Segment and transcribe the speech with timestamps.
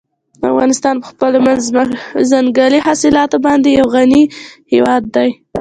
[0.51, 1.37] افغانستان په خپلو
[2.31, 4.23] ځنګلي حاصلاتو باندې یو غني
[4.73, 5.29] هېواد دی.